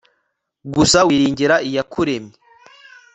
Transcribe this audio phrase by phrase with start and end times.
[0.73, 2.35] gusa wiringira iyakuremye